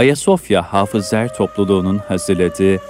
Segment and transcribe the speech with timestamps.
[0.00, 2.80] Ayasofya Hafızlar Topluluğu'nun hazırladığı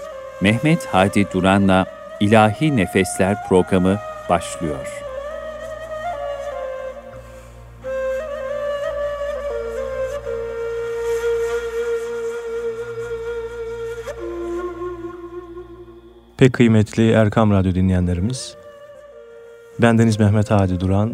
[0.40, 1.86] Mehmet Hadi Duran'la
[2.20, 3.98] İlahi Nefesler programı
[4.28, 5.02] başlıyor.
[16.36, 18.54] Pek kıymetli Erkam Radyo dinleyenlerimiz,
[19.78, 21.12] bendeniz Mehmet Hadi Duran,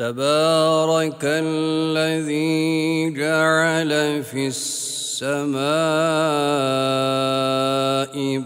[0.00, 5.60] تبارك الذي جعل في السماء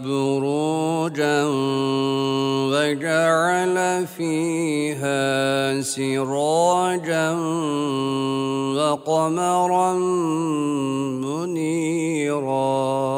[0.03, 1.43] بروجا
[2.75, 3.77] وجعل
[4.07, 7.31] فيها سراجا
[8.75, 9.93] وقمرا
[11.23, 13.14] منيرا.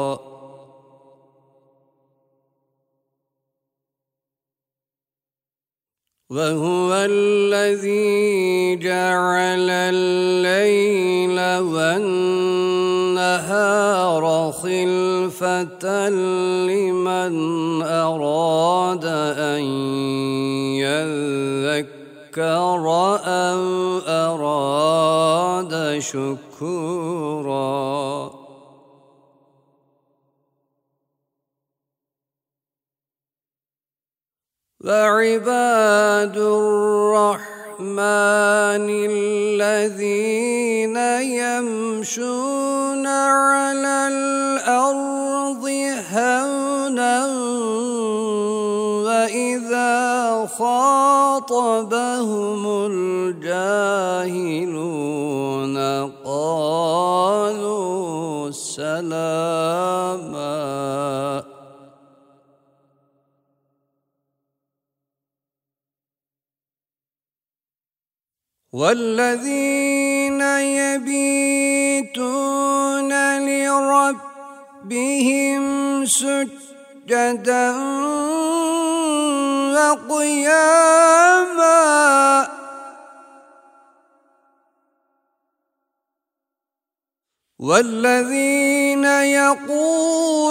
[6.28, 11.40] وهو الذي جعل الليل
[11.72, 13.32] والنهار
[14.52, 16.08] خلفة
[16.68, 17.32] لمن
[17.82, 19.04] أراد
[19.40, 19.62] أن
[20.84, 21.96] يذكر
[23.24, 27.37] أو أراد شكورا
[34.88, 37.88] وعباد الرحمن
[39.10, 40.96] الذين
[41.36, 45.64] يمشون على الأرض
[46.12, 47.26] هونا
[49.04, 54.68] وإذا خاطبهم الجاهلون
[68.78, 70.40] والذين
[70.78, 72.30] يبيتون
[73.48, 74.84] لربهم
[76.06, 77.70] سجدا
[79.74, 80.88] وقياما
[87.58, 89.04] والذين
[89.44, 90.42] يقولون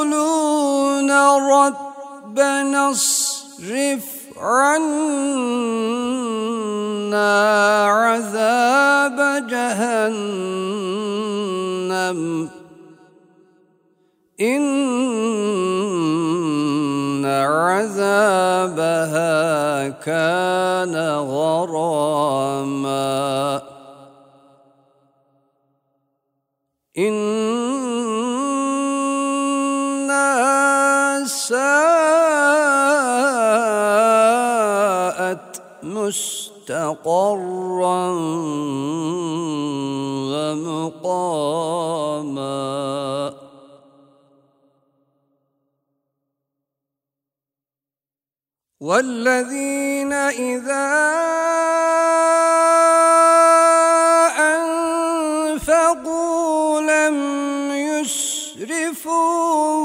[1.51, 4.05] ربنا اصرف
[4.37, 5.87] عنا
[7.13, 10.59] عذاب جهنم.
[14.41, 19.27] إن عذابها
[19.89, 22.97] كان غراما.
[26.97, 27.57] إنها
[31.25, 31.77] ساءت
[36.67, 38.11] مستقرا
[41.07, 41.67] ومقاما.
[48.81, 50.87] والذين إذا
[55.57, 57.17] أنفقوا لم
[57.71, 59.17] يسرفوا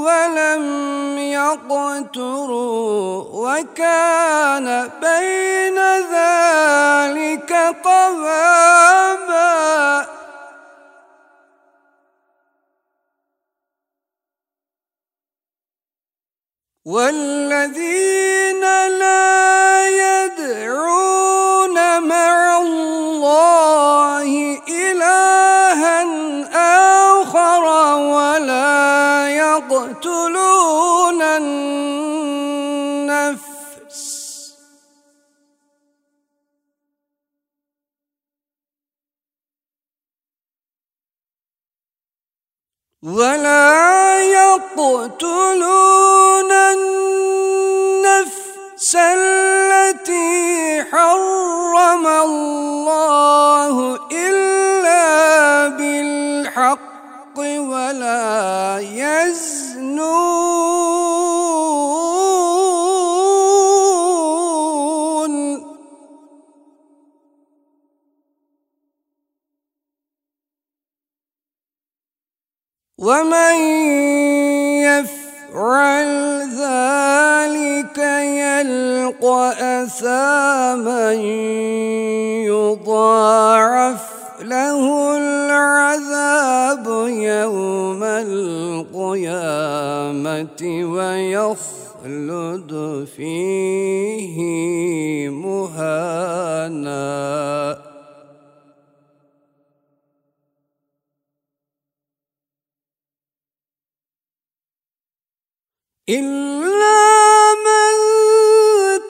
[0.05, 1.02] ولم
[1.43, 4.67] يقتروا وكان
[5.01, 5.77] بين
[6.13, 7.51] ذلك
[7.83, 9.53] قواما
[16.85, 18.32] والذين
[43.03, 45.71] ولا يقتلون
[46.51, 48.15] النفس
[48.95, 60.32] التي حرم الله إلا بالحق ولا يزنون
[73.03, 73.55] ومن
[74.79, 76.07] يفعل
[76.55, 77.97] ذلك
[78.39, 79.43] يلقى
[79.83, 81.11] أثاما
[82.47, 84.01] يضاعف
[84.41, 89.43] له العذاب يوم القيامة
[90.95, 92.71] ويخلد
[93.17, 94.37] فيه
[95.29, 97.03] مهانا
[106.09, 106.99] إلا
[107.63, 107.95] من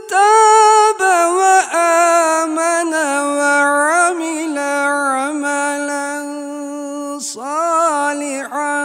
[0.10, 1.02] تاب
[1.34, 2.94] وآمن
[3.38, 6.14] وعمل عملا
[7.20, 8.82] صالحا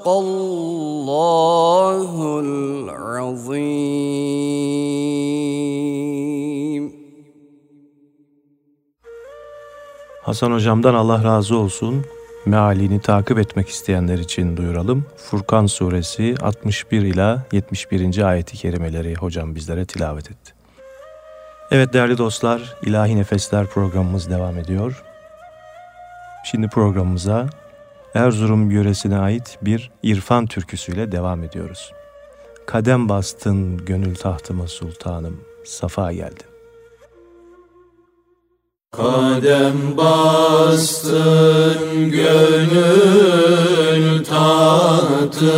[0.00, 2.08] صدق الله
[2.40, 4.16] العظيم
[10.22, 12.04] Hasan hocamdan Allah razı olsun.
[12.46, 15.06] Mealini takip etmek isteyenler için duyuralım.
[15.16, 18.28] Furkan suresi 61 ila 71.
[18.28, 20.52] ayeti kerimeleri hocam bizlere tilavet etti.
[21.70, 25.02] Evet değerli dostlar, İlahi Nefesler programımız devam ediyor.
[26.44, 27.46] Şimdi programımıza
[28.15, 31.91] Erzurum yöresine ait bir irfan türküsüyle devam ediyoruz.
[32.65, 36.43] Kadem bastın gönül tahtıma sultanım, safa geldi.
[38.91, 41.01] Kadem bastın
[42.11, 43.43] gönül
[44.23, 45.55] tahtıma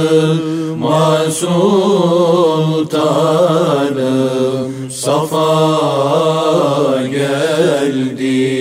[1.32, 2.94] sultanım
[4.92, 5.78] safa
[7.08, 8.53] geldin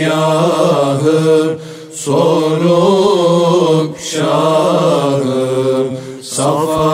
[0.00, 1.58] gahı
[1.92, 5.88] Sorup şahı
[6.22, 6.90] safa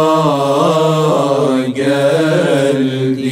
[1.66, 3.28] geldi.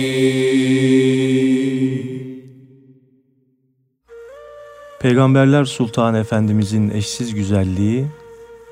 [5.00, 8.06] Peygamberler Sultanı Efendimizin eşsiz güzelliği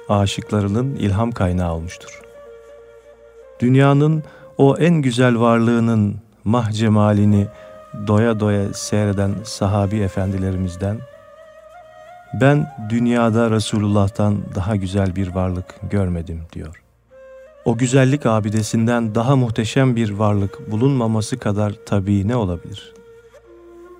[0.08, 2.20] aşıklarının ilham kaynağı olmuştur.
[3.60, 4.22] Dünyanın
[4.58, 7.46] o en güzel varlığının mah cemalini
[8.06, 10.98] doya doya seyreden sahabi efendilerimizden
[12.40, 16.82] ben dünyada Resulullah'tan daha güzel bir varlık görmedim diyor.
[17.64, 22.94] O güzellik abidesinden daha muhteşem bir varlık bulunmaması kadar tabii ne olabilir?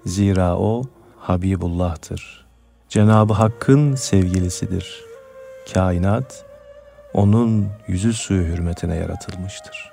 [0.07, 0.83] Zira o
[1.19, 2.47] Habibullah'tır.
[2.89, 5.14] Cenab-ı Hakk'ın sevgilisidir.
[5.73, 6.45] Kainat
[7.15, 9.93] onun yüzü suyu hürmetine yaratılmıştır.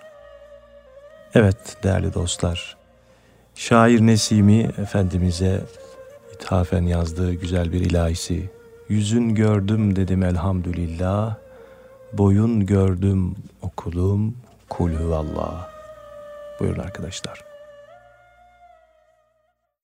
[1.36, 2.78] Evet değerli dostlar,
[3.56, 5.62] şair Nesimi Efendimiz'e
[6.34, 8.50] ithafen yazdığı güzel bir ilahisi.
[8.90, 11.36] Yüzün gördüm dedim elhamdülillah,
[12.14, 14.38] boyun gördüm okudum
[14.70, 15.70] kul huvallah.
[16.60, 17.40] Buyurun arkadaşlar.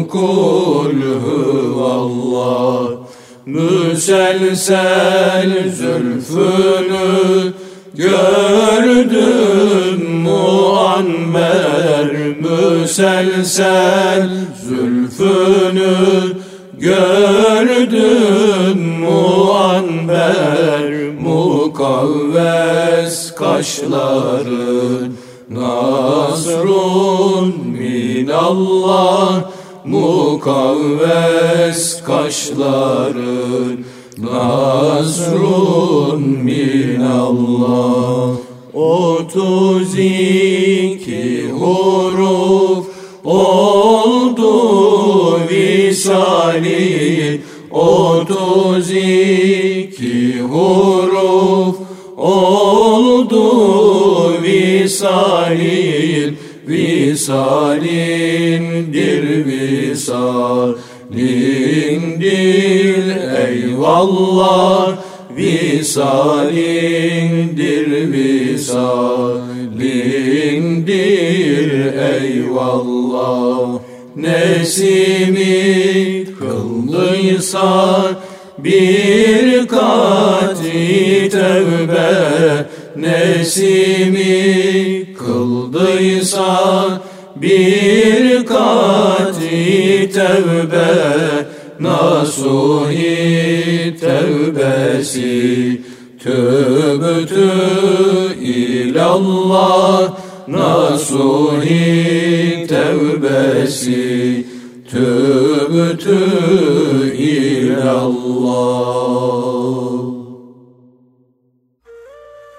[0.09, 2.89] kul huvallah
[3.47, 7.53] Müselsel zülfünü
[7.95, 12.11] gördüm muammer.
[12.41, 14.31] Müselsel
[14.69, 15.97] zülfünü
[16.79, 20.91] gördüm muammer.
[21.21, 25.13] Mukavves kaşların
[25.51, 27.55] Nasrun
[28.21, 29.51] minallah
[29.85, 33.85] Mukavves kaşların
[34.19, 38.31] Nasrun minallah.
[38.75, 42.87] Otuz iki huruf
[43.25, 44.51] oldu
[45.51, 51.77] visali Otuz iki huruf
[52.17, 53.43] oldu
[54.43, 55.80] visalin
[57.31, 60.51] Visalindir visalindir
[63.47, 64.99] eyvallah.
[65.37, 66.53] Visalindir
[68.13, 68.91] visalindir
[72.15, 73.81] eyvallah.
[74.17, 75.57] Nesimi
[76.39, 77.71] kıldıysa
[78.59, 82.67] bir kati tevbe.
[82.97, 84.35] Nesimi
[85.19, 87.10] kıldıysa
[87.43, 90.91] bir kati tevbe
[91.81, 93.17] Nasuhi
[94.01, 95.81] tevbesi.
[96.23, 97.51] Tövbetü
[98.41, 100.19] ilallah
[100.49, 101.87] Nasuhi
[102.69, 104.47] tevbesi.
[104.91, 106.21] Tövbetü
[107.15, 108.71] ilallah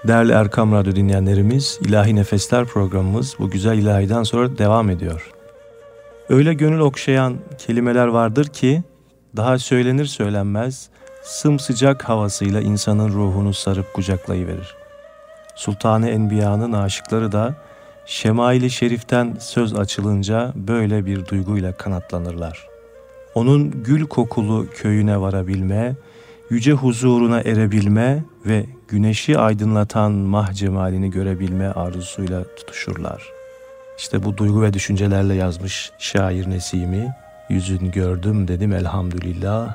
[0.06, 5.30] Değerli Erkam Radyo dinleyenlerimiz, İlahi Nefesler programımız bu güzel ilahiden sonra devam ediyor.
[6.28, 8.82] Öyle gönül okşayan kelimeler vardır ki,
[9.36, 10.88] daha söylenir söylenmez,
[11.22, 14.74] sımsıcak havasıyla insanın ruhunu sarıp kucaklayıverir.
[15.54, 17.54] Sultanı Enbiya'nın aşıkları da
[18.06, 22.66] Şemaili Şerif'ten söz açılınca böyle bir duyguyla kanatlanırlar.
[23.34, 25.94] Onun gül kokulu köyüne varabilme,
[26.52, 33.22] yüce huzuruna erebilme ve güneşi aydınlatan mah cemalini görebilme arzusuyla tutuşurlar.
[33.98, 37.14] İşte bu duygu ve düşüncelerle yazmış şair Nesimi,
[37.48, 39.74] yüzün gördüm dedim elhamdülillah,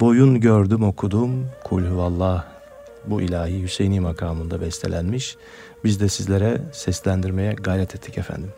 [0.00, 2.44] Boyun gördüm okudum kul huvallah
[3.06, 5.36] bu ilahi Hüseyini makamında bestelenmiş.
[5.84, 8.52] Biz de sizlere seslendirmeye gayret ettik efendim.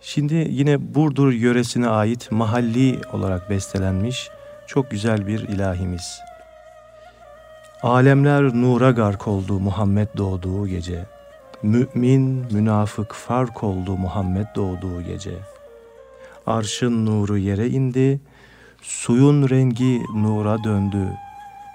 [0.00, 4.30] Şimdi yine Burdur yöresine ait mahalli olarak bestelenmiş
[4.66, 6.20] çok güzel bir ilahimiz.
[7.82, 11.06] Alemler nura gark oldu Muhammed doğduğu gece.
[11.62, 15.34] Mümin, münafık fark oldu Muhammed doğduğu gece.
[16.46, 18.20] Arşın nuru yere indi,
[18.82, 21.08] suyun rengi nura döndü.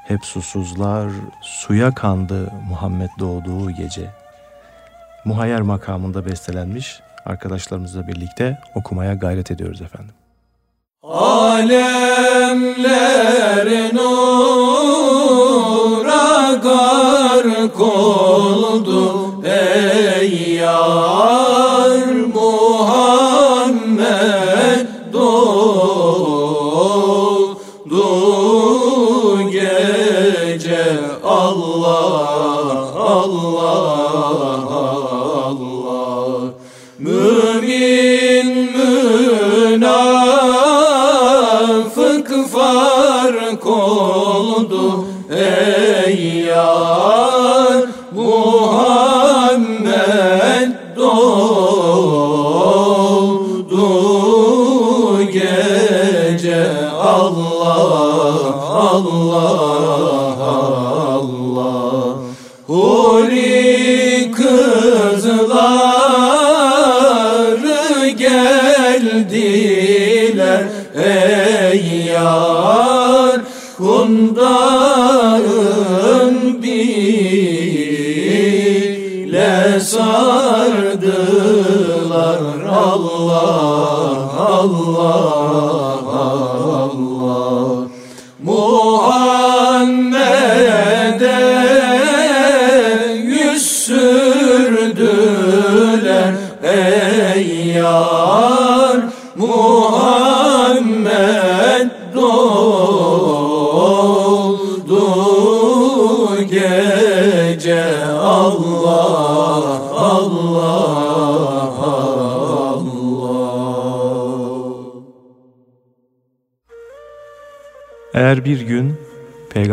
[0.07, 1.09] Hep susuzlar
[1.41, 4.09] suya kandı Muhammed doğduğu gece.
[5.25, 10.13] Muhayyer makamında bestelenmiş arkadaşlarımızla birlikte okumaya gayret ediyoruz efendim.
[11.03, 12.69] Alemler
[13.93, 15.10] nura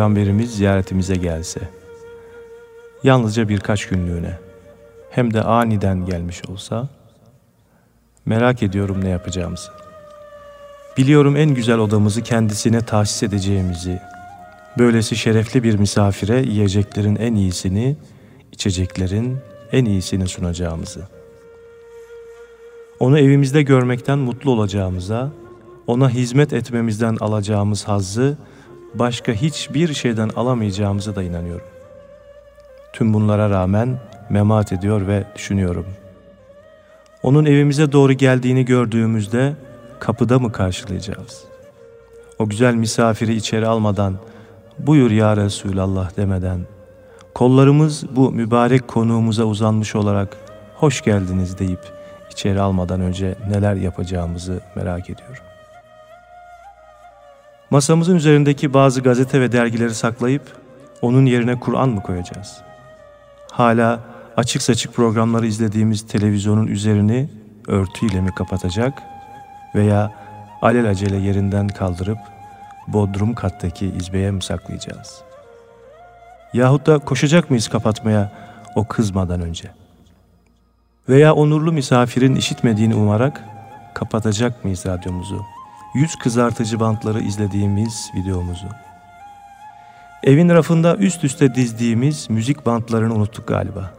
[0.08, 1.60] Peygamberimiz ziyaretimize gelse,
[3.04, 4.38] yalnızca birkaç günlüğüne,
[5.10, 6.88] hem de aniden gelmiş olsa,
[8.26, 9.70] merak ediyorum ne yapacağımızı.
[10.96, 14.00] Biliyorum en güzel odamızı kendisine tahsis edeceğimizi,
[14.78, 17.96] böylesi şerefli bir misafire yiyeceklerin en iyisini,
[18.52, 19.38] içeceklerin
[19.72, 21.02] en iyisini sunacağımızı.
[23.00, 25.30] Onu evimizde görmekten mutlu olacağımıza,
[25.86, 28.38] ona hizmet etmemizden alacağımız hazzı
[28.94, 31.66] başka hiçbir şeyden alamayacağımıza da inanıyorum.
[32.92, 33.98] Tüm bunlara rağmen
[34.30, 35.86] memat ediyor ve düşünüyorum.
[37.22, 39.54] Onun evimize doğru geldiğini gördüğümüzde
[39.98, 41.44] kapıda mı karşılayacağız?
[42.38, 44.14] O güzel misafiri içeri almadan,
[44.78, 46.60] buyur ya Resulallah demeden,
[47.34, 50.36] kollarımız bu mübarek konuğumuza uzanmış olarak
[50.74, 51.80] hoş geldiniz deyip
[52.30, 55.47] içeri almadan önce neler yapacağımızı merak ediyorum.
[57.70, 60.42] Masamızın üzerindeki bazı gazete ve dergileri saklayıp
[61.02, 62.60] onun yerine Kur'an mı koyacağız?
[63.52, 64.00] Hala
[64.36, 67.28] açık saçık programları izlediğimiz televizyonun üzerini
[67.66, 69.02] örtüyle mi kapatacak
[69.74, 70.12] veya
[70.62, 72.18] alelacele yerinden kaldırıp
[72.86, 75.20] bodrum kattaki izbeye mi saklayacağız?
[76.52, 78.32] Yahut da koşacak mıyız kapatmaya
[78.76, 79.70] o kızmadan önce?
[81.08, 83.44] Veya onurlu misafirin işitmediğini umarak
[83.94, 85.57] kapatacak mıyız radyomuzu?
[85.98, 88.66] Yüz kızartıcı bantları izlediğimiz videomuzu.
[90.24, 93.94] Evin rafında üst üste dizdiğimiz müzik bantlarını unuttuk galiba.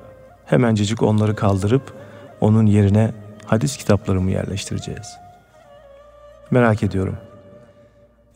[0.45, 1.93] Hemencecik onları kaldırıp
[2.41, 3.11] onun yerine
[3.45, 5.17] hadis kitapları mı yerleştireceğiz?
[6.51, 7.17] Merak ediyorum.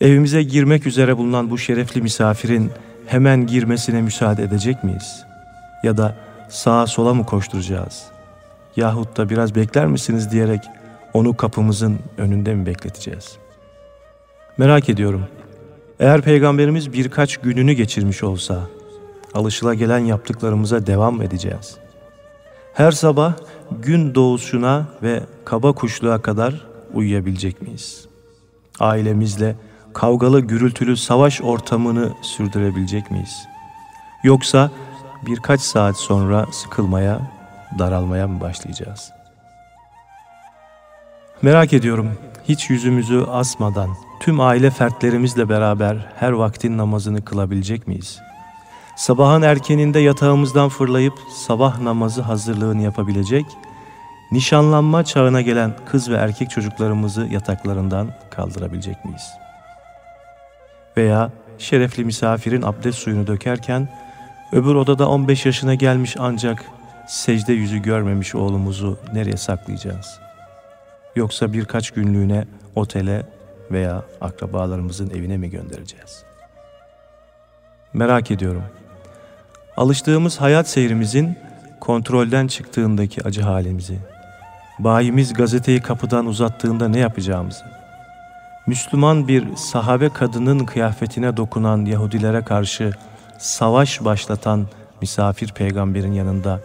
[0.01, 2.71] Evimize girmek üzere bulunan bu şerefli misafirin
[3.05, 5.25] hemen girmesine müsaade edecek miyiz?
[5.83, 6.15] Ya da
[6.49, 8.03] sağa sola mı koşturacağız?
[8.75, 10.61] Yahut da biraz bekler misiniz diyerek
[11.13, 13.42] onu kapımızın önünde mi bekleteceğiz?
[14.57, 15.27] Merak ediyorum.
[15.99, 18.59] Eğer peygamberimiz birkaç gününü geçirmiş olsa,
[19.33, 21.77] alışılagelen yaptıklarımıza devam edeceğiz.
[22.73, 23.33] Her sabah
[23.71, 28.05] gün doğuşuna ve kaba kuşluğa kadar uyuyabilecek miyiz?
[28.79, 29.55] Ailemizle
[29.93, 33.45] kavgalı gürültülü savaş ortamını sürdürebilecek miyiz?
[34.23, 34.71] Yoksa
[35.25, 37.31] birkaç saat sonra sıkılmaya,
[37.79, 39.11] daralmaya mı başlayacağız?
[41.41, 42.11] Merak ediyorum,
[42.49, 43.89] hiç yüzümüzü asmadan,
[44.23, 48.19] tüm aile fertlerimizle beraber her vaktin namazını kılabilecek miyiz?
[48.95, 53.45] Sabahın erkeninde yatağımızdan fırlayıp sabah namazı hazırlığını yapabilecek,
[54.31, 59.31] nişanlanma çağına gelen kız ve erkek çocuklarımızı yataklarından kaldırabilecek miyiz?
[60.97, 63.89] Veya şerefli misafirin abdest suyunu dökerken
[64.51, 66.65] öbür odada 15 yaşına gelmiş ancak
[67.07, 70.19] secde yüzü görmemiş oğlumuzu nereye saklayacağız?
[71.15, 73.32] Yoksa birkaç günlüğüne otele
[73.71, 76.23] veya akrabalarımızın evine mi göndereceğiz?
[77.93, 78.63] Merak ediyorum.
[79.77, 81.37] Alıştığımız hayat seyrimizin
[81.79, 83.97] kontrolden çıktığındaki acı halimizi,
[84.79, 87.63] bayimiz gazeteyi kapıdan uzattığında ne yapacağımızı,
[88.67, 92.91] Müslüman bir sahabe kadının kıyafetine dokunan Yahudilere karşı
[93.39, 94.67] savaş başlatan
[95.01, 96.59] misafir peygamberin yanında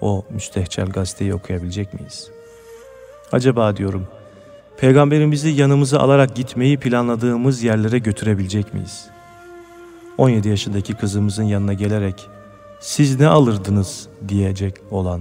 [0.00, 2.30] o müstehcel gazeteyi okuyabilecek miyiz?
[3.32, 4.06] Acaba diyorum,
[4.84, 9.06] peygamberimizi yanımıza alarak gitmeyi planladığımız yerlere götürebilecek miyiz?
[10.18, 12.28] 17 yaşındaki kızımızın yanına gelerek
[12.80, 15.20] siz ne alırdınız diyecek olan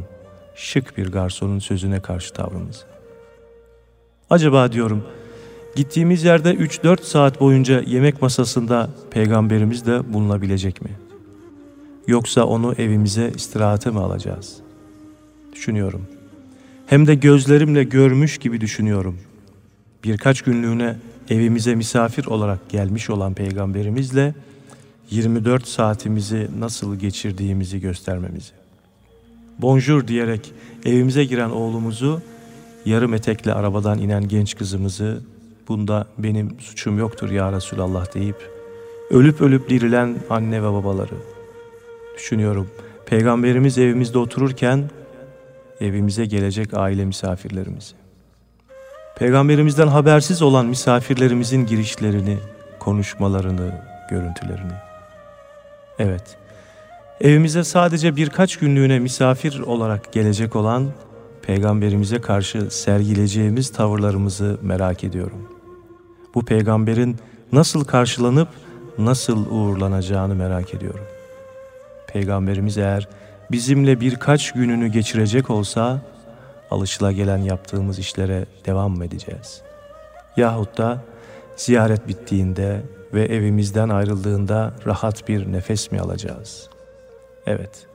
[0.56, 2.86] şık bir garsonun sözüne karşı tavrımız.
[4.30, 5.04] Acaba diyorum
[5.76, 10.92] gittiğimiz yerde 3-4 saat boyunca yemek masasında peygamberimiz de bulunabilecek mi?
[12.08, 14.58] Yoksa onu evimize istirahate mi alacağız?
[15.54, 16.08] Düşünüyorum.
[16.86, 19.20] Hem de gözlerimle görmüş gibi düşünüyorum.
[20.04, 20.96] Birkaç günlüğüne
[21.30, 24.34] evimize misafir olarak gelmiş olan peygamberimizle
[25.10, 28.52] 24 saatimizi nasıl geçirdiğimizi göstermemizi.
[29.60, 30.52] Bonjour diyerek
[30.86, 32.22] evimize giren oğlumuzu,
[32.86, 35.22] yarım etekle arabadan inen genç kızımızı,
[35.68, 38.50] bunda benim suçum yoktur ya Resulallah deyip,
[39.10, 41.16] ölüp ölüp dirilen anne ve babaları.
[42.18, 42.68] Düşünüyorum,
[43.06, 44.90] Peygamberimiz evimizde otururken,
[45.82, 48.03] evimize gelecek aile misafirlerimizi.
[49.16, 52.38] Peygamberimizden habersiz olan misafirlerimizin girişlerini,
[52.80, 53.72] konuşmalarını,
[54.10, 54.74] görüntülerini.
[56.00, 56.38] Evet,
[57.22, 60.92] evimize sadece birkaç günlüğüne misafir olarak gelecek olan
[61.42, 65.50] peygamberimize karşı sergileyeceğimiz tavırlarımızı merak ediyorum.
[66.36, 67.18] Bu peygamberin
[67.52, 68.48] nasıl karşılanıp
[68.98, 71.06] nasıl uğurlanacağını merak ediyorum.
[72.08, 73.08] Peygamberimiz eğer
[73.52, 76.02] bizimle birkaç gününü geçirecek olsa
[76.74, 79.62] alışıla yaptığımız işlere devam mı edeceğiz?
[80.38, 81.04] Yahut da
[81.56, 82.82] ziyaret bittiğinde
[83.14, 86.70] ve evimizden ayrıldığında rahat bir nefes mi alacağız?
[87.46, 87.86] Evet,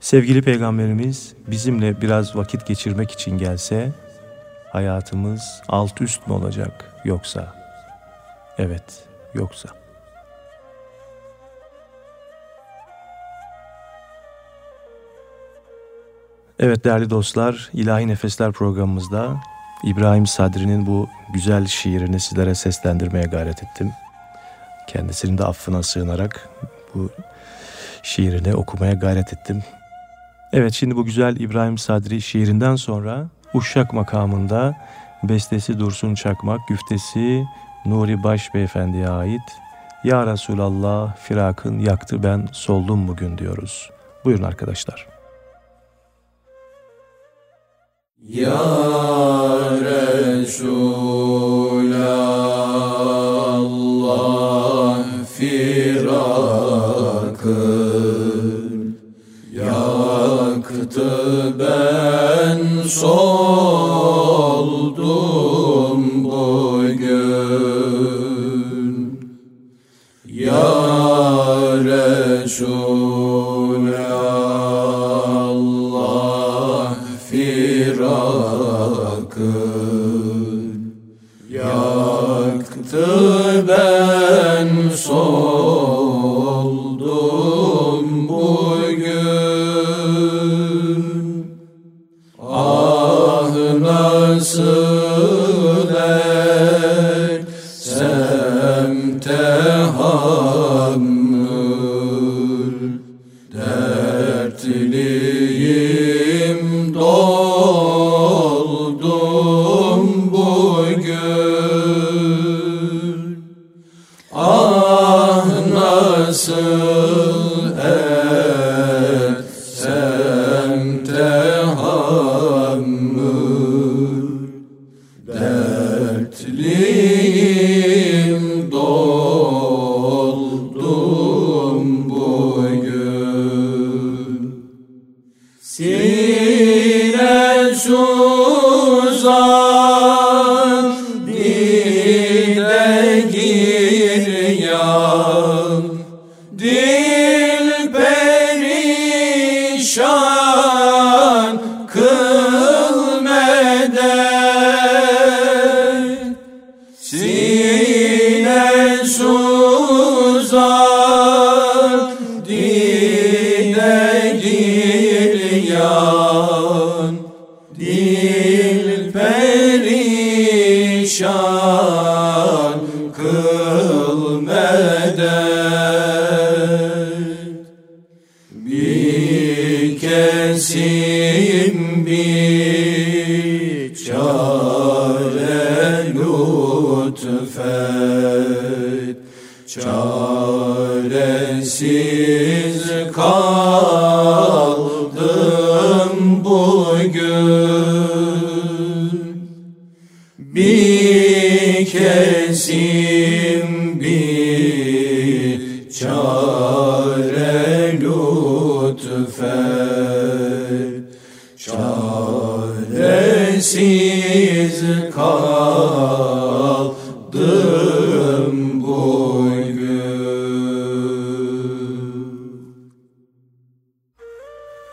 [0.00, 3.92] sevgili Peygamberimiz bizimle biraz vakit geçirmek için gelse,
[4.72, 7.54] hayatımız alt üst mü olacak yoksa?
[8.58, 9.77] Evet, yoksa.
[16.60, 19.36] Evet değerli dostlar, İlahi Nefesler programımızda
[19.84, 23.92] İbrahim Sadri'nin bu güzel şiirini sizlere seslendirmeye gayret ettim.
[24.88, 26.48] Kendisinin de affına sığınarak
[26.94, 27.10] bu
[28.02, 29.62] şiirini okumaya gayret ettim.
[30.52, 34.76] Evet şimdi bu güzel İbrahim Sadri şiirinden sonra Uşak makamında
[35.22, 37.44] bestesi Dursun Çakmak, güftesi
[37.86, 39.56] Nuri Baş Beyefendi'ye ait
[40.04, 43.90] Ya Resulallah firakın yaktı ben soldum bugün diyoruz.
[44.24, 45.17] Buyurun arkadaşlar.
[48.28, 48.60] Ya
[49.80, 50.44] Resulallah
[55.36, 56.28] firakın
[59.52, 61.10] yaktı
[61.58, 63.24] ben soldum
[66.24, 67.08] bugün.
[70.26, 70.68] Ya
[71.84, 72.87] Resulallah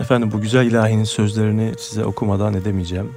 [0.06, 3.12] Efendim bu güzel ilahinin sözlerini size okumadan edemeyeceğim.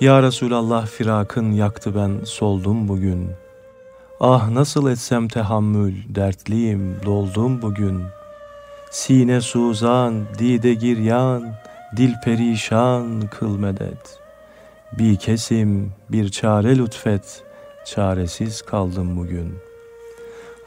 [0.00, 3.30] Ya Resulallah firakın yaktı ben soldum bugün.
[4.20, 8.02] Ah nasıl etsem tehammül dertliyim doldum bugün.
[8.90, 11.54] Sine suzan dide giryan
[11.96, 14.18] dil perişan kıl medet.
[14.98, 17.42] Bir kesim bir çare lütfet
[17.86, 19.54] çaresiz kaldım bugün.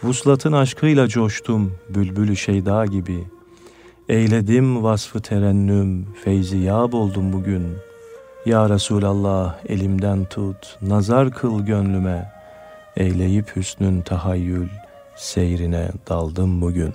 [0.03, 3.37] Vuslatın aşkıyla coştum bülbülü şeyda gibi.''
[4.10, 7.78] Eyledim vasfı terennüm, feyzi yâb oldum bugün.
[8.46, 12.32] Ya Resulallah elimden tut, nazar kıl gönlüme.
[12.98, 14.67] Eyleyip hüsnün tahayyül,
[15.15, 16.93] seyrine daldım bugün.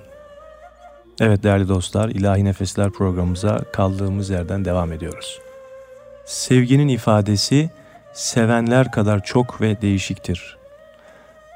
[1.20, 5.40] Evet değerli dostlar, İlahi Nefesler programımıza kaldığımız yerden devam ediyoruz.
[6.24, 7.70] Sevginin ifadesi
[8.12, 10.56] sevenler kadar çok ve değişiktir.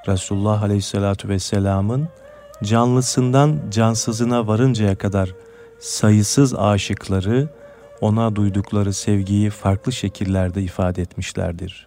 [0.09, 2.09] Resulullah Aleyhisselatü Vesselam'ın
[2.65, 5.35] canlısından cansızına varıncaya kadar
[5.87, 7.49] sayısız aşıkları
[8.01, 11.87] ona duydukları sevgiyi farklı şekillerde ifade etmişlerdir.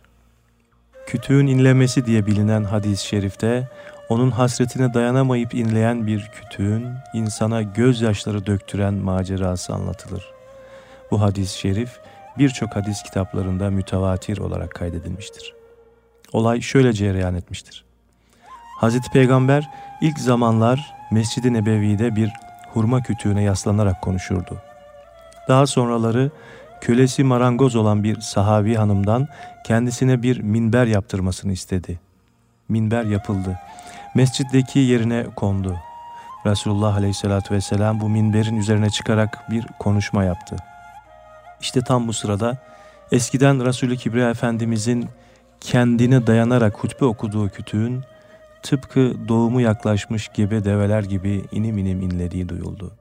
[1.07, 3.69] Kütüğün inlemesi diye bilinen hadis-i şerifte
[4.09, 10.31] onun hasretine dayanamayıp inleyen bir kütüğün insana gözyaşları döktüren macerası anlatılır.
[11.11, 11.99] Bu hadis-i şerif
[12.37, 15.53] birçok hadis kitaplarında mütevatir olarak kaydedilmiştir.
[16.33, 17.85] Olay şöyle cereyan etmiştir.
[18.77, 19.69] Hazreti Peygamber
[20.01, 22.31] ilk zamanlar Mescid-i Nebevi'de bir
[22.79, 24.61] hurma kütüğüne yaslanarak konuşurdu.
[25.47, 26.31] Daha sonraları
[26.81, 29.27] kölesi marangoz olan bir sahabi hanımdan
[29.65, 31.99] kendisine bir minber yaptırmasını istedi.
[32.69, 33.59] Minber yapıldı.
[34.15, 35.77] Mescitteki yerine kondu.
[36.45, 40.55] Resulullah Aleyhisselatü Vesselam bu minberin üzerine çıkarak bir konuşma yaptı.
[41.61, 42.57] İşte tam bu sırada
[43.11, 45.09] eskiden Resulü Kibriya Efendimizin
[45.61, 48.03] kendine dayanarak hutbe okuduğu kütüğün
[48.63, 52.91] tıpkı doğumu yaklaşmış gebe develer gibi inim inim inlediği duyuldu.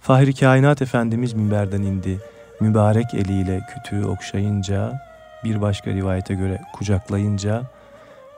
[0.00, 2.20] Fahri Kainat Efendimiz minberden indi.
[2.60, 5.00] Mübarek eliyle kütüğü okşayınca,
[5.44, 7.62] bir başka rivayete göre kucaklayınca,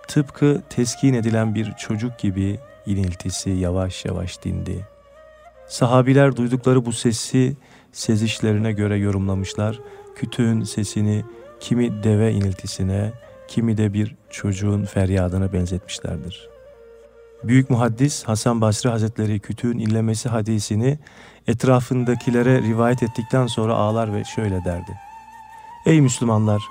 [0.08, 4.86] tıpkı teskin edilen bir çocuk gibi iniltisi yavaş yavaş dindi.
[5.68, 7.56] Sahabiler duydukları bu sesi
[7.92, 9.80] sezişlerine göre yorumlamışlar.
[10.16, 11.24] Kütüğün sesini
[11.60, 13.12] kimi deve iniltisine,
[13.48, 16.48] kimi de bir çocuğun feryadına benzetmişlerdir.
[17.44, 20.98] Büyük muhaddis Hasan Basri Hazretleri kütüğün inlemesi hadisini
[21.46, 24.98] etrafındakilere rivayet ettikten sonra ağlar ve şöyle derdi.
[25.86, 26.62] Ey Müslümanlar!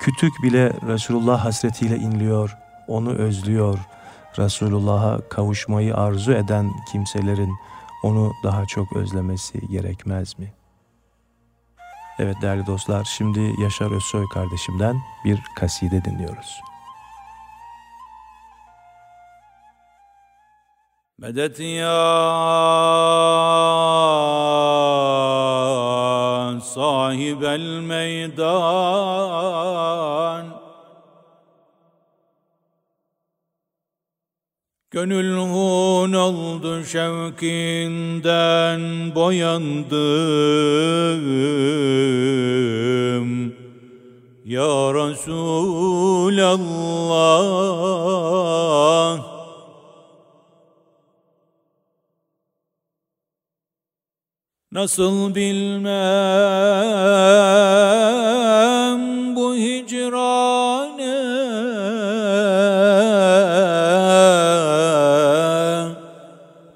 [0.00, 2.56] Kütük bile Resulullah hasretiyle inliyor,
[2.88, 3.78] onu özlüyor.
[4.38, 7.54] Resulullah'a kavuşmayı arzu eden kimselerin
[8.02, 10.52] onu daha çok özlemesi gerekmez mi?
[12.18, 16.60] Evet değerli dostlar, şimdi Yaşar Özsoy kardeşimden bir kaside dinliyoruz.
[21.18, 21.94] Medet ya
[26.58, 28.44] sahibel meydan.
[34.90, 37.54] Gönül hun oldu şevkinden
[39.14, 39.94] boyandım.
[44.44, 45.74] Ya Resulallah
[54.74, 55.94] Nasıl bilmem
[59.36, 61.14] bu hicrane?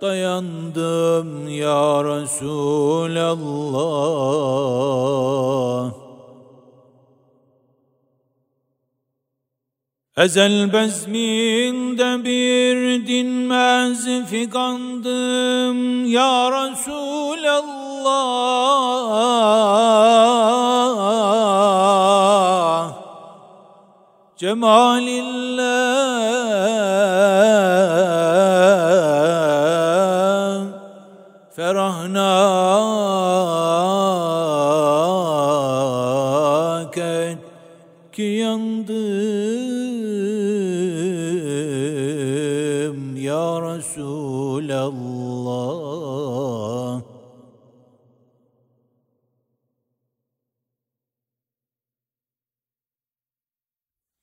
[0.01, 2.79] Dayandım ya Resulallah.
[10.17, 16.51] Ezel bezminde bir dinmez figandım ya
[18.09, 19.29] Resulallah
[24.39, 25.67] Cemalillah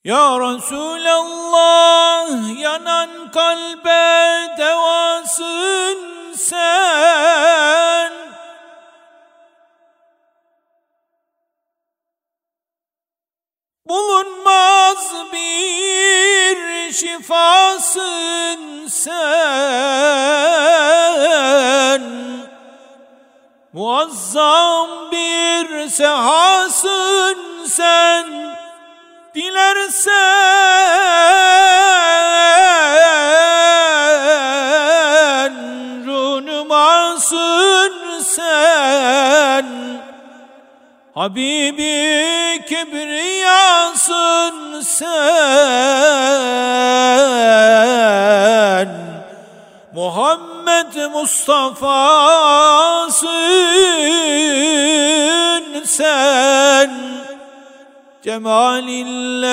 [0.06, 2.30] Ya Resulallah
[2.62, 8.12] yanan kalbe devasın sen.
[13.86, 19.26] Bulunmaz bir şifasın sen.
[23.74, 28.65] Muazzam bir sehasın sen
[29.36, 30.14] Dilersen
[36.06, 37.94] runumasın
[38.24, 39.66] sen.
[41.16, 45.06] Habibi kibriyasın sen.
[49.94, 51.86] Muhammed Mustafa'sın
[55.86, 56.92] sen
[58.26, 59.46] Cemalillah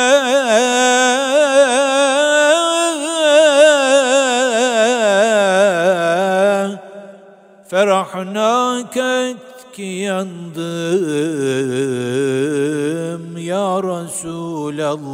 [7.68, 9.36] Ferahna ket
[9.76, 10.56] ki yandım
[13.36, 15.12] ya Resulallah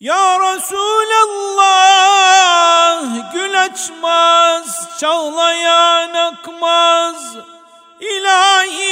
[0.00, 1.95] Ya Resulallah
[3.66, 7.36] gül açmaz, çağlayan akmaz.
[8.00, 8.86] İlahi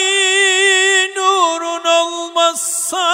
[1.17, 3.05] nurun olmazsa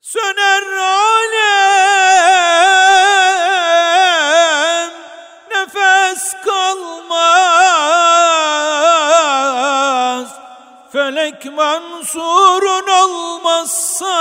[0.00, 1.37] Söner alem
[11.58, 14.16] mansurun olmazsa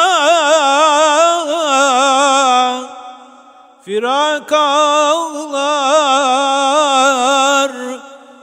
[3.85, 5.77] Firak ağlar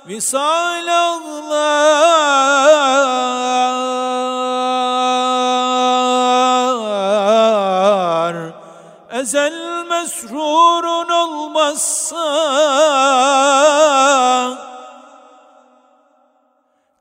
[0.09, 1.25] Visal ağlar
[9.11, 12.44] Ezel mesrurun olmazsa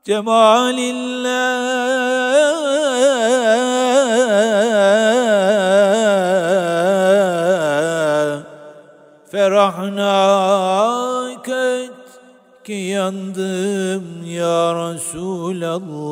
[0.04, 1.24] Cemalillah.
[9.32, 10.16] Ferahna
[11.44, 12.04] ket
[12.64, 16.04] ki yandım ya Resulallah.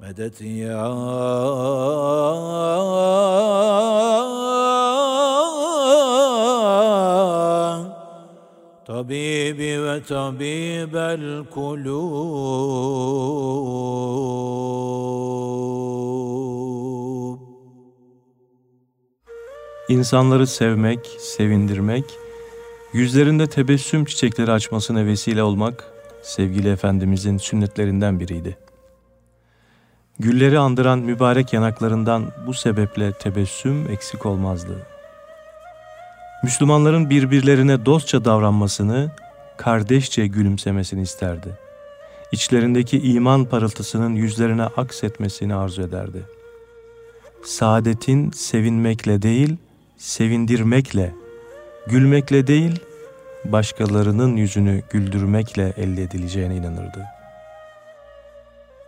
[0.00, 0.90] Medet ya
[10.08, 13.00] Tabibel kulub
[19.88, 22.04] İnsanları sevmek, sevindirmek,
[22.92, 25.84] yüzlerinde tebessüm çiçekleri açmasına vesile olmak
[26.22, 28.58] sevgili Efendimizin sünnetlerinden biriydi.
[30.18, 34.86] Gülleri andıran mübarek yanaklarından bu sebeple tebessüm eksik olmazdı.
[36.42, 39.10] Müslümanların birbirlerine dostça davranmasını,
[39.60, 41.48] kardeşçe gülümsemesini isterdi.
[42.32, 46.22] İçlerindeki iman parıltısının yüzlerine aksetmesini arzu ederdi.
[47.44, 49.56] Saadetin sevinmekle değil,
[49.98, 51.14] sevindirmekle,
[51.86, 52.80] gülmekle değil,
[53.44, 57.04] başkalarının yüzünü güldürmekle elde edileceğine inanırdı.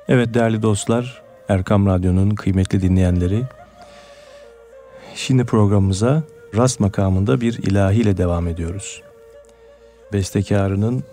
[0.08, 3.42] Evet değerli dostlar, Erkam Radyo'nun kıymetli dinleyenleri,
[5.14, 6.22] şimdi programımıza
[6.56, 9.02] rast makamında bir ilahiyle devam ediyoruz.
[10.12, 11.04] Bestekarının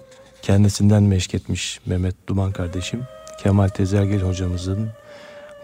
[0.42, 3.02] kendisinden meşk etmiş Mehmet Duman kardeşim,
[3.44, 4.90] Kemal Tezergil hocamızın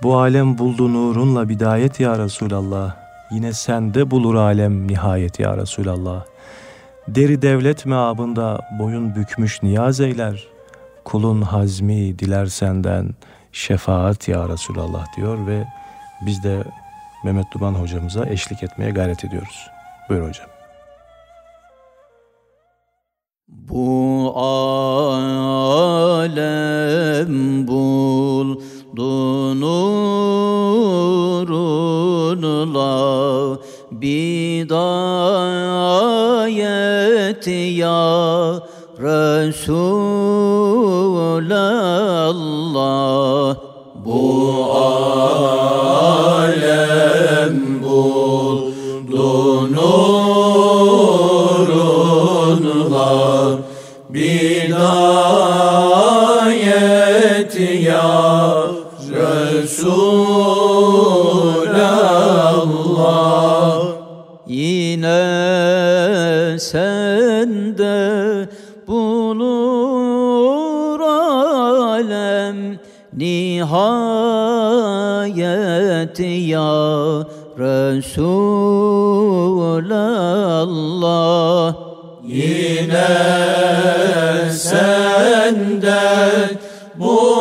[0.03, 2.95] bu alem buldu nurunla bidayet ya Resulallah,
[3.31, 6.25] yine sende bulur alem nihayet ya Resulallah.
[7.07, 10.47] Deri devlet meabında boyun bükmüş niyaz eyler,
[11.03, 13.09] kulun hazmi diler senden
[13.51, 15.67] şefaat ya Resulallah diyor ve
[16.25, 16.63] biz de
[17.23, 19.67] Mehmet Duman hocamıza eşlik etmeye gayret ediyoruz.
[20.09, 20.55] Buyur hocam.
[23.48, 24.34] Bu
[25.06, 25.68] alem
[27.68, 30.39] buldu nurunla
[33.91, 35.08] bidayet
[37.78, 38.62] ya
[39.00, 39.96] Resulallah.
[44.06, 44.22] Bu
[44.74, 46.34] alem
[62.65, 64.41] Resulallah.
[64.47, 65.21] Yine
[66.59, 68.47] sende
[68.88, 72.79] bulur alem
[73.13, 73.69] nihayet
[76.49, 77.23] ya
[77.57, 78.25] Resulallah.
[82.25, 83.13] Yine
[84.49, 86.49] senden
[86.97, 87.34] bulur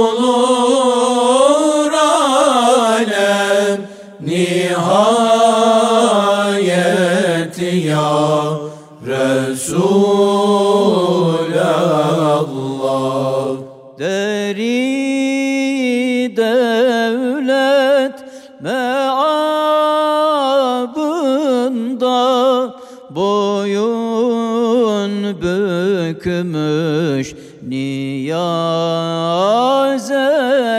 [26.24, 27.34] bükmüş
[27.68, 28.90] niyaz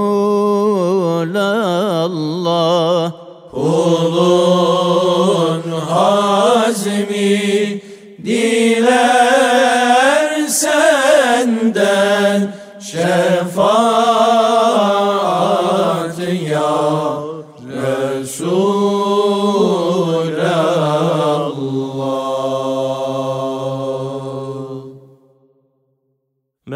[3.51, 4.98] Kulun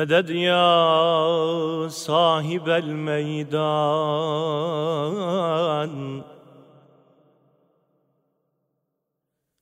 [0.03, 3.63] Meded ya sahibel meydan.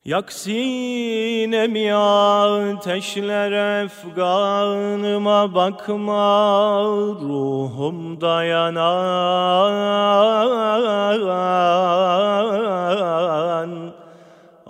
[0.05, 6.83] Yaksin emi ateşler efganıma bakma
[7.21, 9.81] ruhum dayanan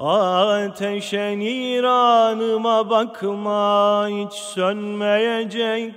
[0.01, 5.93] Ateşe niranıma bakma hiç sönmeyecek.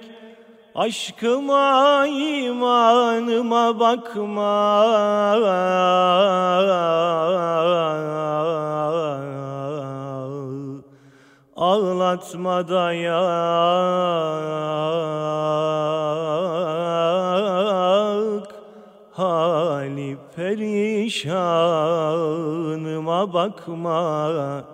[0.74, 4.74] Aşkıma imanıma bakma.
[11.56, 13.04] Ağlatma dayak
[19.12, 21.53] Hali perişanıma
[23.32, 24.64] bakma.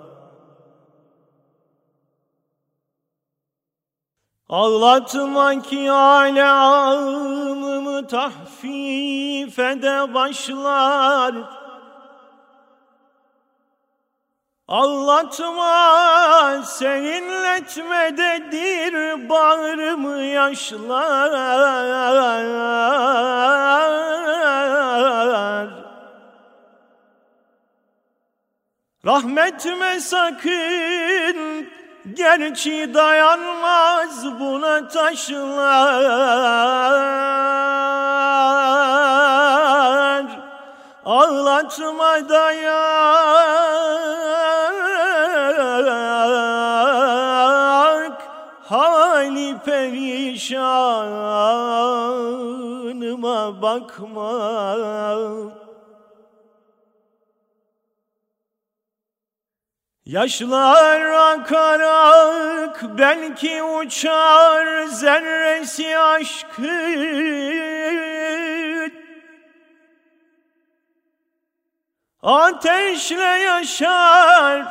[4.49, 11.35] Ağlatma ki alemımı tahfif ede başlar.
[14.69, 21.31] Ağlatma seninletmededir bağrımı yaşlar
[29.11, 31.67] Rahmetime sakın
[32.15, 35.71] Gerçi dayanmaz buna taşlar.
[41.05, 42.71] Ağlatma dayak
[48.69, 50.43] Hali perişanıma
[53.63, 55.60] bakma
[60.11, 66.65] Yaşlar akarak belki uçar zerresi aşkın.
[72.23, 74.67] Ateşle yaşar,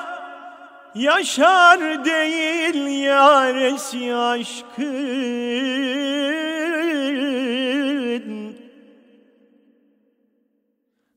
[0.96, 6.19] yaşar değil yaresi aşkın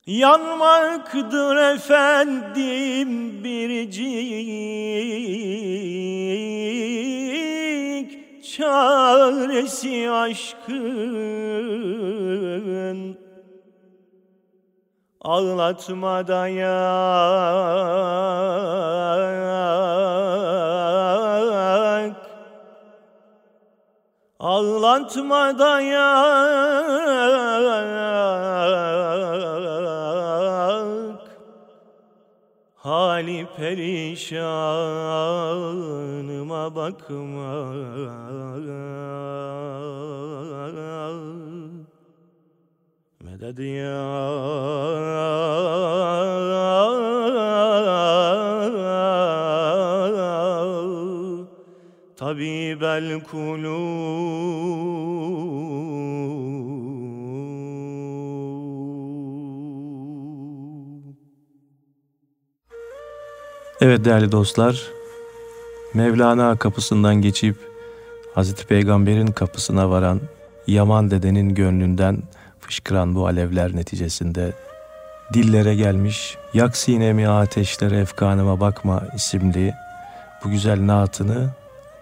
[0.05, 4.03] Yanmaktır efendim biricik
[8.45, 10.83] Çaresi aşkın.
[15.21, 16.63] Ağlatma dayak
[24.39, 26.83] Ağlatma dayak
[32.83, 34.75] Hali perişanıma
[36.75, 37.73] bakma.
[43.19, 44.03] Medet ya
[52.17, 54.33] Tabibel kulub
[63.83, 64.87] Evet değerli dostlar,
[65.93, 67.55] Mevlana kapısından geçip
[68.35, 70.21] Hazreti Peygamber'in kapısına varan
[70.67, 72.17] Yaman dedenin gönlünden
[72.59, 74.53] fışkıran bu alevler neticesinde
[75.33, 79.73] dillere gelmiş Yak sinemi ateşlere efkanıma bakma isimli
[80.43, 81.49] bu güzel naatını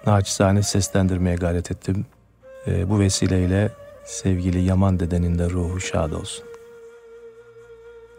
[0.05, 2.05] naçizane seslendirmeye gayret ettim.
[2.67, 3.71] Ee, bu vesileyle
[4.05, 6.45] sevgili Yaman dedenin de ruhu şad olsun.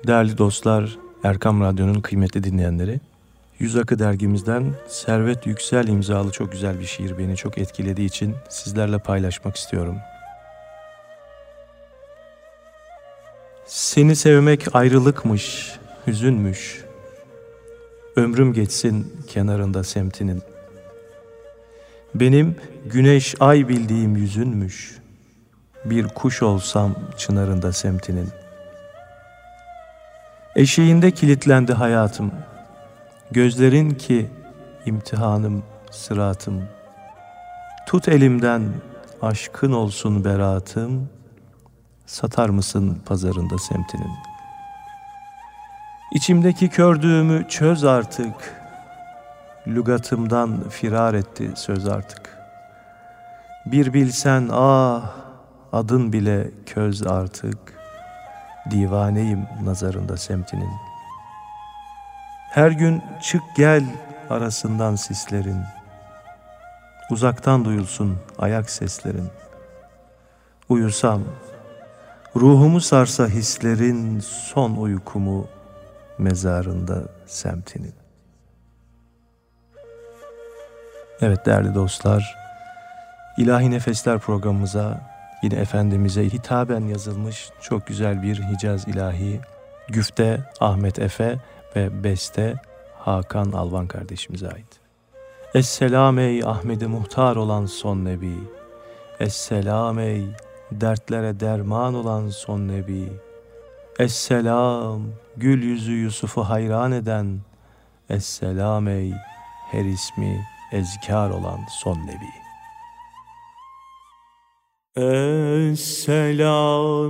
[0.06, 3.00] Değerli dostlar, Erkam Radyo'nun kıymetli dinleyenleri,
[3.62, 8.98] Yüz Akı dergimizden Servet Yüksel imzalı çok güzel bir şiir beni çok etkilediği için sizlerle
[8.98, 9.96] paylaşmak istiyorum.
[13.66, 15.72] Seni sevmek ayrılıkmış,
[16.06, 16.84] hüzünmüş.
[18.16, 20.42] Ömrüm geçsin kenarında semtinin.
[22.14, 22.56] Benim
[22.86, 24.98] güneş ay bildiğim yüzünmüş.
[25.84, 28.28] Bir kuş olsam çınarında semtinin.
[30.56, 32.32] Eşiğinde kilitlendi hayatım.
[33.32, 34.30] Gözlerin ki
[34.86, 36.64] imtihanım, sıratım.
[37.86, 38.62] Tut elimden
[39.22, 41.08] aşkın olsun beratım.
[42.06, 44.12] Satar mısın pazarında semtinin?
[46.14, 48.62] İçimdeki kördüğümü çöz artık.
[49.66, 52.38] Lügatımdan firar etti söz artık.
[53.66, 55.10] Bir bilsen ah
[55.72, 57.58] adın bile köz artık.
[58.70, 60.81] Divaneyim nazarında semtinin.
[62.52, 63.84] Her gün çık gel
[64.30, 65.62] arasından sislerin.
[67.10, 69.28] Uzaktan duyulsun ayak seslerin.
[70.68, 71.22] Uyusam,
[72.36, 75.48] ruhumu sarsa hislerin son uykumu
[76.18, 77.94] mezarında semtinin.
[81.20, 82.36] Evet değerli dostlar,
[83.38, 85.00] İlahi Nefesler programımıza
[85.42, 89.40] yine Efendimiz'e hitaben yazılmış çok güzel bir Hicaz ilahi
[89.88, 91.38] güfte Ahmet Efe
[91.76, 92.54] ve beste
[92.98, 94.80] Hakan Alvan kardeşimize ait.
[95.54, 98.38] Esselam ey Ahmet'i muhtar olan son nebi.
[99.20, 100.26] Esselam ey
[100.70, 103.08] dertlere derman olan son nebi.
[103.98, 105.02] Esselam
[105.36, 107.40] gül yüzü Yusuf'u hayran eden.
[108.10, 109.12] Esselam ey
[109.70, 112.41] her ismi ezkar olan son nebi.
[114.96, 116.36] Esselam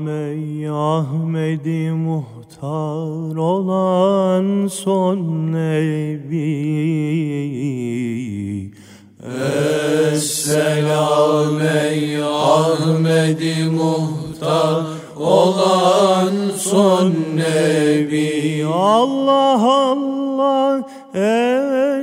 [0.08, 5.18] ey Ahmedi muhtar olan son
[5.52, 6.52] nebi.
[10.12, 14.84] Esselam ey Ahmedi muhtar
[15.16, 18.64] olan son nebi.
[18.66, 20.88] Allah Allah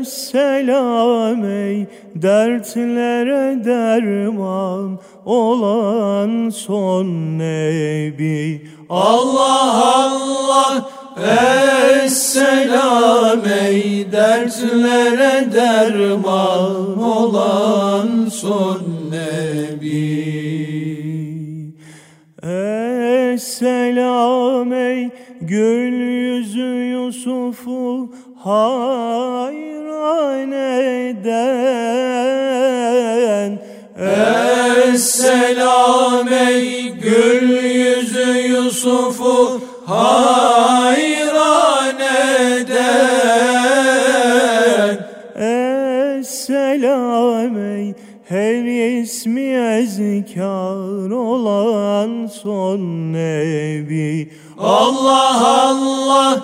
[0.01, 1.87] Esselam ey
[2.21, 7.07] dertlere derman olan son
[7.39, 8.67] nebi.
[8.89, 10.89] Allah Allah
[12.05, 20.29] Esselam ey dertlere derman olan son nebi.
[23.33, 25.09] Esselam ey
[25.41, 28.11] gül yüzü Yusuf'u
[28.43, 30.51] hayran
[31.11, 31.59] eden.
[34.93, 41.99] Esselam ey gül yüzü Yusuf'u hayran
[42.59, 42.99] eden.
[46.19, 47.93] Esselam ey
[48.29, 48.63] her
[48.99, 52.79] ismi ezkar olan son
[53.13, 54.31] nebi.
[54.59, 56.43] Allah Allah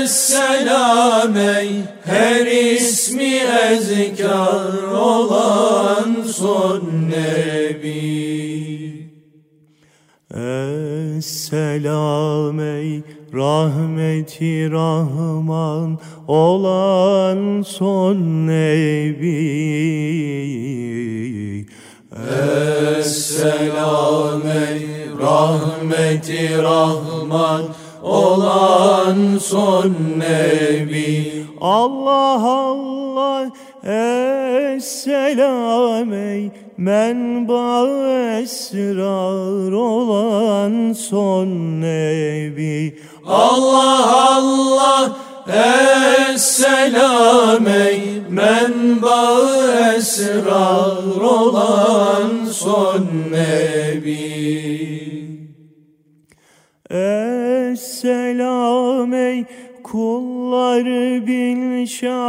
[0.00, 1.70] Esselam ey
[2.04, 3.34] her ismi
[3.70, 8.40] ezkar olan son nebi.
[11.22, 13.02] Selam ey
[13.32, 15.98] rahmeti rahman
[16.28, 19.40] olan son nebi.
[22.98, 24.80] Esselam ey
[25.22, 27.62] rahmeti rahman
[28.02, 31.46] olan son nebi.
[31.60, 33.50] Allah Allah
[34.76, 36.50] Esselam ey.
[36.76, 37.88] Menba
[38.40, 41.48] esrar olan son
[41.80, 42.98] nebi.
[43.26, 45.16] Allah Allah
[46.32, 48.22] Esselam ey.
[48.28, 49.40] Menba
[49.96, 54.40] esrar olan son nebi
[59.00, 59.44] Esselam ey
[59.82, 60.84] kullar
[61.26, 62.20] bin şahabeden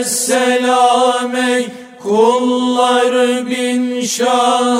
[0.00, 1.66] Esselam ey
[2.02, 4.74] kullar bin şahabeden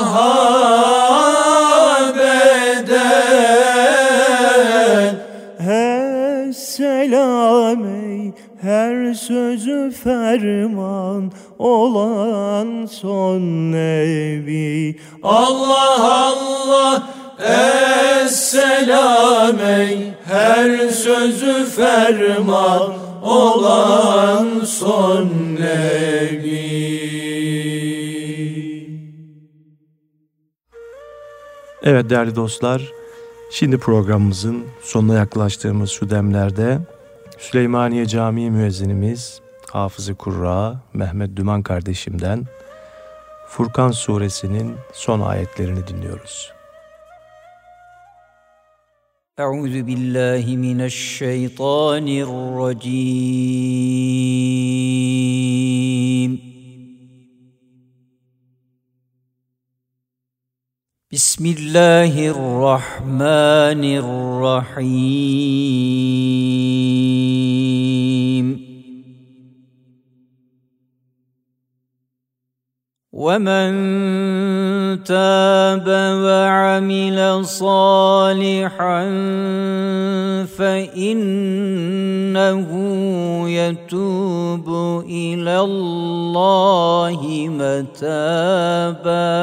[6.48, 8.32] Esselam ey
[8.62, 13.40] her sözü ferman olan son
[13.72, 17.08] nebi Allah Allah
[18.24, 20.14] Esselam ey.
[20.24, 22.92] Her sözü ferman
[23.22, 25.28] olan son
[25.60, 26.84] nebi.
[31.82, 32.92] Evet değerli dostlar,
[33.50, 36.78] şimdi programımızın sonuna yaklaştığımız şu demlerde
[37.38, 39.43] Süleymaniye Camii müezzinimiz
[39.73, 42.45] Hafızı Kurra Mehmet Düman kardeşimden
[43.47, 46.51] Furkan suresinin son ayetlerini dinliyoruz.
[49.45, 53.69] أعوذ بالله من الشيطان الرجيم
[61.11, 65.69] بسم الله الرحمن الرحيم
[73.14, 73.70] ومن
[75.06, 75.86] تاب
[76.26, 79.02] وعمل صالحا
[80.58, 82.70] فانه
[83.48, 84.66] يتوب
[85.06, 87.20] إلى الله
[87.54, 89.38] متابا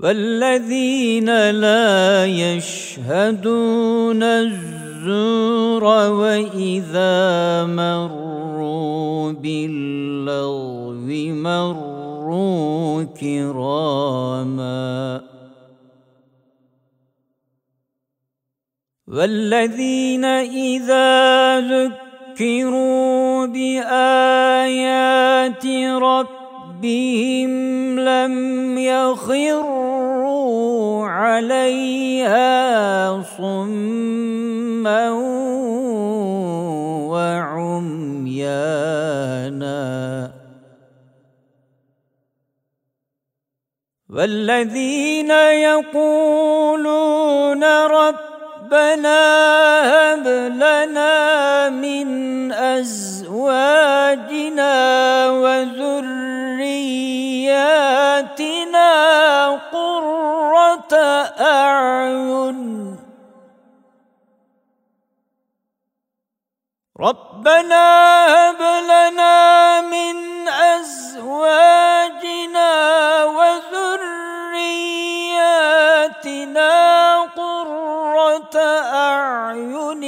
[0.00, 8.23] والذين لا يشهدون الزور واذا مروا
[9.44, 10.92] باللغو
[11.32, 14.64] مروا كراما.
[19.08, 24.86] والذين إذا ذكروا بآيات
[26.02, 27.50] ربهم
[28.00, 28.34] لم
[28.78, 30.26] يخروا
[31.06, 32.42] عليها
[33.22, 35.10] صما
[37.12, 38.14] وعميانا
[44.14, 45.30] والذين
[45.66, 47.04] يقولون
[47.86, 49.20] ربنا
[49.90, 53.94] هب لنا من أزواجنا
[55.30, 56.50] وذرياتنا
[59.72, 60.94] قرة
[61.40, 62.98] أعين.
[67.00, 67.86] ربنا
[68.26, 71.84] هب لنا من أزواجنا
[73.24, 73.43] وذرياتنا
[79.24, 80.04] أعين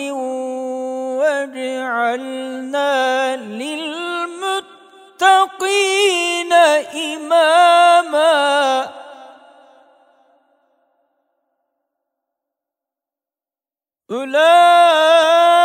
[1.21, 2.93] وجعلنا
[3.37, 3.73] للمتقين
[7.13, 8.37] إماما.
[14.11, 15.56] أولئك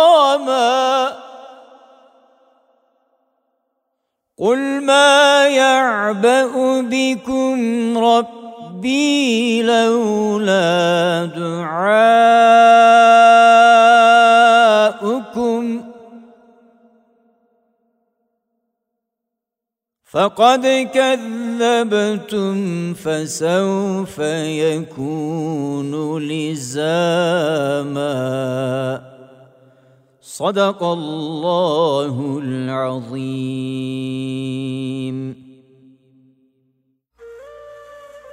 [4.38, 13.15] قل ما يعبأ بكم ربي لولا دعاؤكم
[20.15, 22.55] فقد كذبتم
[22.93, 25.91] فسوف يكون
[26.31, 28.11] لزاما
[30.21, 33.37] Sadakallahul azim.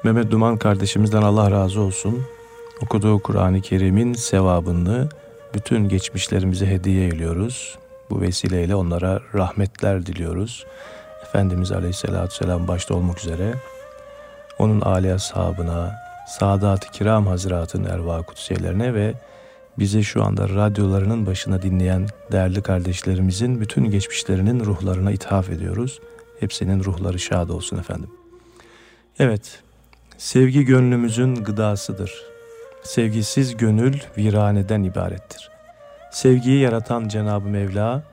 [0.05, 2.23] Mehmet Duman kardeşimizden Allah razı olsun.
[2.83, 5.09] Okuduğu Kur'an-ı Kerim'in sevabını
[5.55, 7.79] bütün geçmişlerimize hediye ediyoruz.
[8.11, 10.67] Bu vesileyle onlara rahmetler diliyoruz.
[11.24, 13.54] Efendimiz Aleyhisselatü Vesselam başta olmak üzere
[14.60, 15.96] onun âli ashabına,
[16.28, 19.14] Sadat-ı Kiram Hazretinin erva kutsiyelerine ve
[19.80, 26.00] bizi şu anda radyolarının başına dinleyen değerli kardeşlerimizin bütün geçmişlerinin ruhlarına ithaf ediyoruz.
[26.40, 28.10] Hepsinin ruhları şad olsun efendim.
[29.20, 29.60] Evet,
[30.18, 32.24] sevgi gönlümüzün gıdasıdır.
[32.84, 35.50] Sevgisiz gönül viraneden ibarettir.
[36.12, 38.04] Sevgiyi yaratan Cenab-ı Mevla,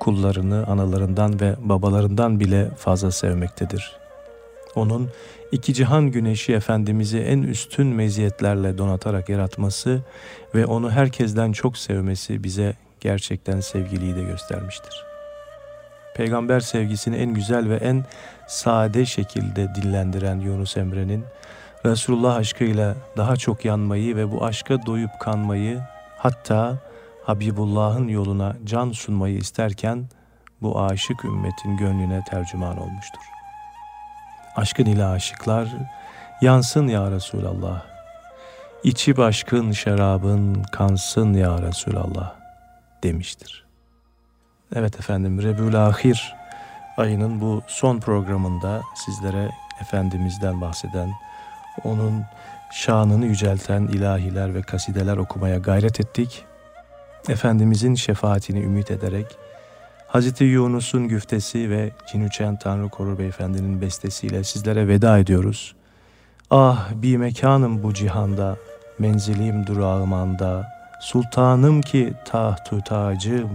[0.00, 3.96] kullarını analarından ve babalarından bile fazla sevmektedir.
[4.74, 5.10] Onun
[5.52, 10.00] iki cihan güneşi Efendimiz'i en üstün meziyetlerle donatarak yaratması
[10.54, 15.04] ve onu herkesten çok sevmesi bize gerçekten sevgiliyi de göstermiştir.
[16.14, 18.04] Peygamber sevgisini en güzel ve en
[18.48, 21.24] sade şekilde dillendiren Yunus Emre'nin
[21.86, 25.80] Resulullah aşkıyla daha çok yanmayı ve bu aşka doyup kanmayı
[26.18, 26.78] hatta
[27.24, 30.04] Habibullah'ın yoluna can sunmayı isterken
[30.62, 33.20] bu aşık ümmetin gönlüne tercüman olmuştur.
[34.56, 35.68] Aşkın ile aşıklar
[36.42, 37.82] yansın ya Resulallah.
[38.84, 42.34] İçip aşkın şarabın kansın ya Resulallah
[43.02, 43.64] demiştir.
[44.74, 46.34] Evet efendim Rebül Ahir
[46.96, 49.50] ayının bu son programında sizlere
[49.80, 51.10] Efendimiz'den bahseden,
[51.84, 52.24] onun
[52.72, 56.44] şanını yücelten ilahiler ve kasideler okumaya gayret ettik.
[57.28, 59.26] Efendimizin şefaatini ümit ederek
[60.06, 65.74] Hazreti Yunus'un güftesi ve Cinüçen Tanrı Korur Beyefendi'nin bestesiyle sizlere veda ediyoruz.
[66.50, 68.56] Ah bir mekanım bu cihanda,
[68.98, 70.68] menzilim durağım anda,
[71.00, 73.50] sultanım ki tahtü tacım,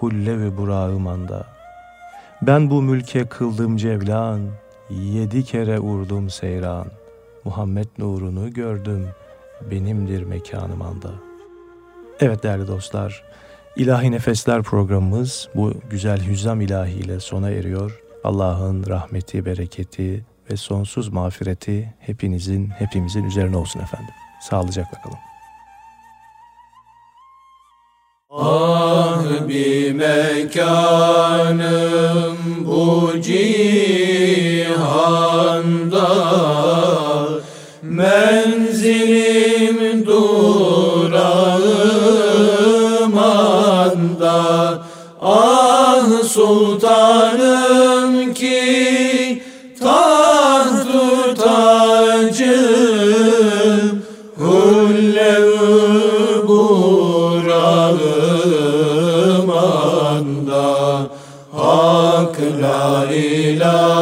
[0.00, 1.28] hulle ve burağım.
[2.42, 4.40] Ben bu mülke kıldım cevlan,
[4.90, 6.86] yedi kere urdum seyran,
[7.44, 9.08] Muhammed nurunu gördüm,
[9.70, 11.25] benimdir mekanım anda.
[12.20, 13.24] Evet değerli dostlar,
[13.76, 18.00] İlahi Nefesler programımız bu güzel hüzzam ilahiyle sona eriyor.
[18.24, 24.14] Allah'ın rahmeti, bereketi ve sonsuz mağfireti hepinizin, hepimizin üzerine olsun efendim.
[24.40, 25.18] Sağlıcakla kalın.
[28.30, 30.36] Ah bir mekanım
[32.66, 34.06] bu cihanda
[37.82, 38.45] Menzilim
[63.10, 63.95] إله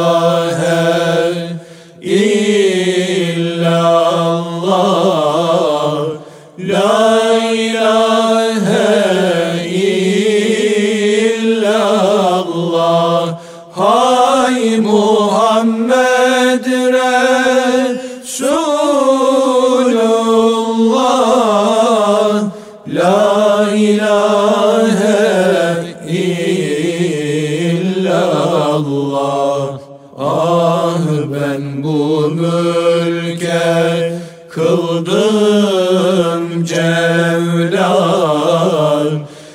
[31.55, 34.13] ben bu mülke
[34.49, 35.05] kıldım
[36.65, 38.05] cevlan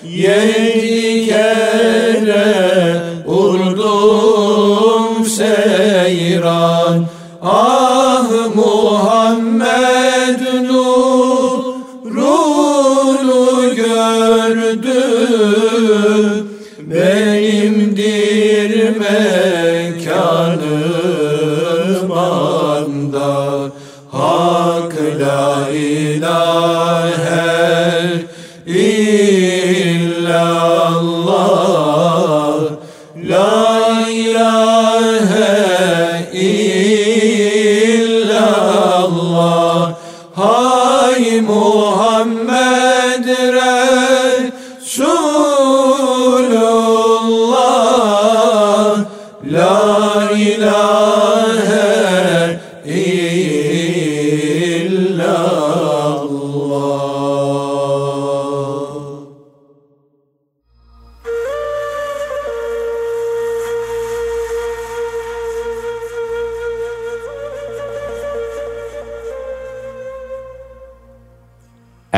[0.05, 7.07] Yedi kere vurdum seyran.
[7.43, 7.80] Ah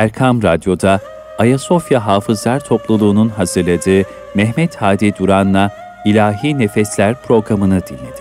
[0.02, 1.00] Erkam Radyo'da
[1.38, 5.70] Ayasofya Hafızlar Topluluğu'nun hazırladığı Mehmet Hadi Duran'la
[6.04, 8.11] İlahi Nefesler programını dinlediniz.